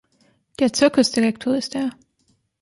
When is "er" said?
1.75-1.91